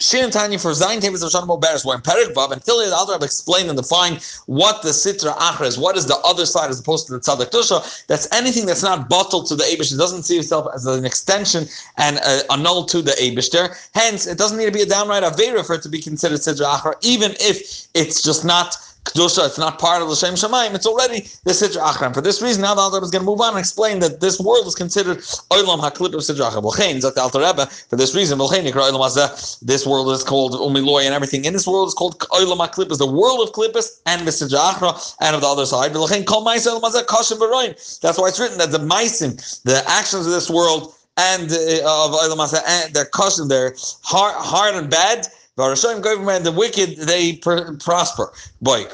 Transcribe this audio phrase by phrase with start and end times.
[0.00, 2.94] Shin and Tanya for Zayin Teves of Shanamo Beres, where in Perik Vav, until the
[2.94, 6.80] Alter explained and defined what the Sitra Achra is, what is the other side as
[6.80, 10.22] opposed to the Tzadik Tusha, that's anything that's not bottled to the Abish, it doesn't
[10.22, 11.66] see itself as an extension
[11.98, 13.76] and a, a null to the Abish there.
[13.94, 16.76] Hence, it doesn't need to be a downright Avera for it to be considered Sitra
[16.76, 20.86] Achra, even if it's just not Kedusha, it's not part of the Shem Shemaim, it's
[20.86, 22.12] already the Sidra Achram.
[22.12, 24.20] For this reason, now the Alter Rebbe is going to move on and explain that
[24.20, 25.18] this world is considered
[25.50, 26.62] Olam HaKlip of Sidra Achram.
[26.62, 30.22] V'chein, Zak the Alter Rebbe, for this reason, V'chein Yikra Olam Hazeh, this world is
[30.22, 34.00] called Umiloy and everything in this world is called Olam HaKlip, the world of Klippus
[34.06, 35.92] and the Sitra Achra, and of the other side.
[35.92, 38.00] V'chein Kol Ma'is Olam Hazeh Kashim V'roin.
[38.00, 42.12] That's why it's written that the Maisim, the actions of this world, and uh, of
[42.12, 45.26] Olam Hazeh, and their custom, they're hard, hard and bad,
[46.02, 48.32] Government, the wicked, they pr- prosper.
[48.62, 48.84] Boy,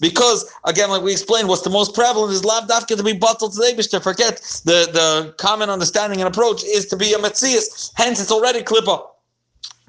[0.00, 3.52] because again, like we explained, what's the most prevalent is lav dafka to be bottled
[3.52, 7.92] today, to forget the, the common understanding and approach is to be a metzias.
[7.96, 9.09] Hence, it's already klippa.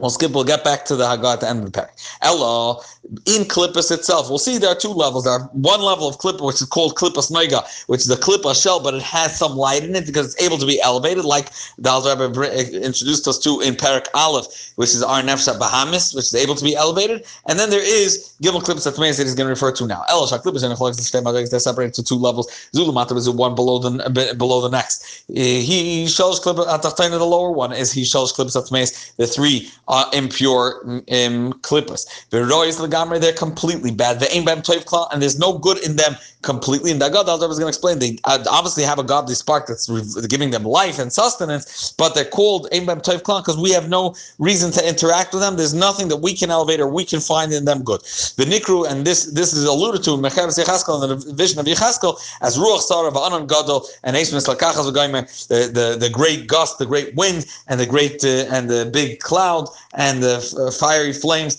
[0.02, 0.32] We'll skip.
[0.32, 1.91] We'll get back to the Haggah at the end of the parak.
[2.22, 2.82] Ella
[3.26, 5.26] in Klippus itself, we'll see there are two levels.
[5.26, 8.60] There are one level of Klippa, which is called Klippas Noiga, which is a Klippa
[8.60, 11.49] shell, but it has some light in it because it's able to be elevated, like
[11.77, 16.35] the Al introduced us to in Parak Aleph, which is our Nefsha Bahamis, which is
[16.35, 17.26] able to be elevated.
[17.48, 20.04] And then there is Gimel Klippas that that he's going to refer to now.
[20.10, 22.48] Elo, Ella Klippus and they're separated to two levels.
[22.76, 25.24] Zulamatar is the one below the below the next.
[25.35, 29.70] Eh, he shows Klippa at the lower one is he shows Klippas at the three
[29.92, 32.08] uh, impure um, klippas.
[32.30, 34.20] The legamre, they're completely bad.
[34.20, 34.64] The aim bam
[35.12, 36.92] and there's no good in them completely.
[36.92, 39.88] And God, I was going to explain, they uh, obviously have a godly spark that's
[40.28, 44.72] giving them life and sustenance, but they're called aim bam because we have no reason
[44.72, 45.58] to interact with them.
[45.58, 48.02] There's nothing that we can elevate or we can find in them good.
[48.02, 52.80] The nikru, and this this is alluded to in the vision of Yechezkel as ruach
[52.80, 57.46] sar of anan gadol and esmes lakachas the the the great gust, the great wind,
[57.68, 61.57] and the great uh, and the big cloud and the uh, fiery flames.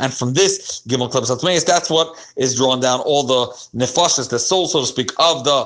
[0.00, 0.80] And from this,
[1.64, 3.46] that's what is drawn down all the
[3.76, 5.64] nefashas, the soul, so to speak, of the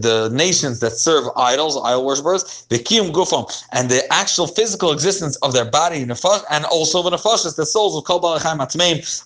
[0.00, 5.36] the nations that serve idols, idol worshippers, the kiyum gufam, and the actual physical existence
[5.36, 8.18] of their body, nefash, and also the nefashas, the souls of kol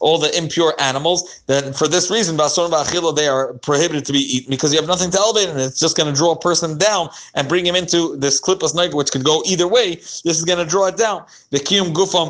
[0.01, 1.43] all the impure animals.
[1.47, 5.19] That for this reason, they are prohibited to be eaten because you have nothing to
[5.19, 8.41] elevate, and it's just going to draw a person down and bring him into this
[8.41, 9.97] klippas which could go either way.
[9.97, 11.25] This is going to draw it down.
[11.51, 12.29] The kiyum gufam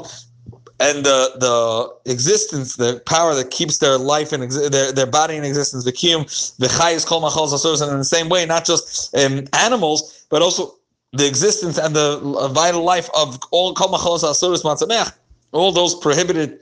[0.81, 5.37] and the the existence, the power that keeps their life and exi- their their body
[5.37, 5.85] in existence.
[5.85, 6.23] The kiyum,
[6.57, 7.45] the chayis kol machal
[7.83, 10.75] and in the same way, not just um, animals, but also
[11.13, 12.09] the existence and the
[12.53, 14.19] vital life of all kol machal
[15.53, 16.61] all those prohibited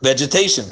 [0.00, 0.64] vegetation.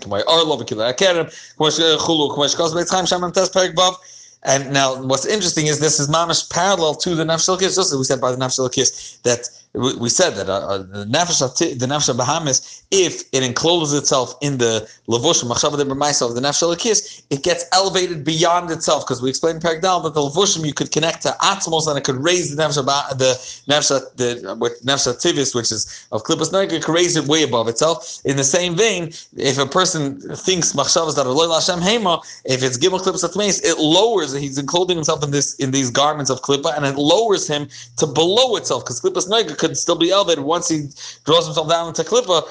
[4.44, 7.99] And now, what's interesting is this is mamish parallel to the nafshel kiss, just as
[7.99, 11.87] we said by the nafshel kiss that we said that uh, uh, the nefesh the
[11.87, 17.25] nefesh Bahamis, if it encloses itself in the levush machshav de myself, the nefesh lakis,
[17.31, 20.93] it gets elevated beyond itself because we explained in Paragdal that the levushim you could
[20.93, 22.77] connect to atzmos and it could raise the nefesh
[23.19, 23.35] the
[23.69, 27.67] nefesh the with nefesh tivis, which is of klipas it could raise it way above
[27.67, 28.21] itself.
[28.25, 32.62] In the same vein, if a person thinks machshavas that are loy lashem hema, if
[32.62, 34.33] it's gimel klipas atmeis, it lowers.
[34.33, 38.06] He's enclosing himself in this in these garments of klipa, and it lowers him to
[38.06, 40.88] below itself because klipas nag could still be elevated once he
[41.25, 42.42] draws himself down into klippa.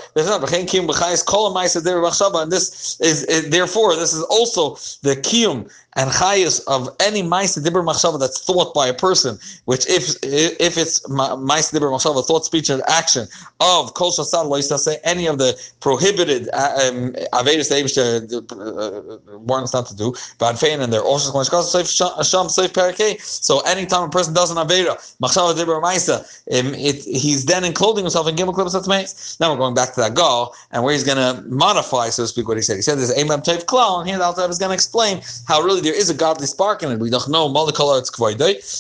[2.41, 7.84] And this is therefore this is also the kiyum and chayas of any ma'ase dibur
[7.85, 12.69] machshava that's thought by a person, which if if it's ma'ase dibur machshava, thought, speech,
[12.69, 13.28] and action
[13.59, 19.74] of kol shasad lo say any of the prohibited uh, um, avedis uh, warn us
[19.74, 23.22] not to do, bad fein and their sham safe parakeh.
[23.22, 26.19] So anytime a person does an avera machshava dibur ma'ase,
[26.59, 26.74] um,
[27.06, 29.38] he's then enclosing himself in gimel klipas mace.
[29.40, 32.28] Now we're going back to that goal and where he's going to modify, so to
[32.28, 32.75] speak, what he said.
[32.75, 35.62] He said this amam type klal, and here the Alter is going to explain how
[35.62, 37.00] really there is a godly spark in it.
[37.00, 37.47] We don't know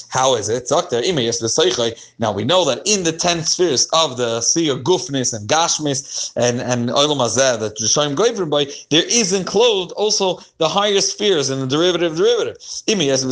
[0.09, 0.69] How is it?
[2.19, 6.31] Now we know that in the ten spheres of the sea of Gufnis and Gashmis
[6.35, 11.49] and and Olam Hazeh that Rishayim Goivrim by, there is enclosed also the higher spheres
[11.49, 12.57] and the derivative derivative.
[12.87, 13.23] Imi yes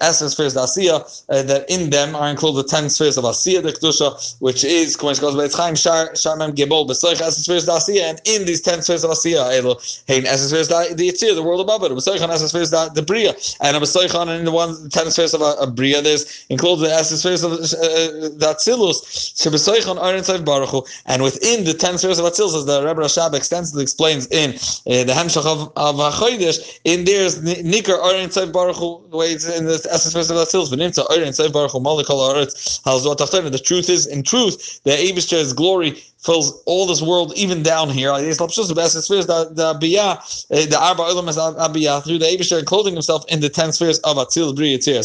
[0.00, 3.72] essence spheres Asiya uh, that in them are enclosed the ten spheres of Asiya the
[3.72, 8.02] Kedusha, which is Kumash goes by Chaim Shar Sharmem Gebol Besoich essence spheres the Asiya,
[8.10, 9.74] and in these ten spheres of Asiya, Elo
[10.08, 13.76] Hein essence spheres the Yitzir, the world above it, Besoich essence spheres the Bria, and
[13.76, 16.02] a Besoichan in the one the spheres of a, Bria.
[16.02, 21.22] There's included the essence spheres of uh, the Atzilus, Shebesoichan Arin Tzav Baruch Hu, and
[21.22, 25.12] within the ten spheres of Atzilus, as the Rebbe Rashab extensively explains in uh, the
[25.12, 29.66] Hemshach of, of HaChodesh, in there's Nikar Arin Tzav Baruch Hu, the way it's in
[29.66, 33.50] the essence spheres of Atzilus, but into Arin Tzav Baruch Hu, Malikol Aretz, Halzot Tachtana.
[33.50, 38.10] The truth is, in truth, the Abish's glory fills all this world, even down here.
[38.12, 38.24] The
[39.54, 39.66] the
[40.50, 44.16] eh, Arba Ulam is Abiyah through the Abishar clothing himself in the ten spheres of
[44.16, 44.98] Atzil Bri Yitzir.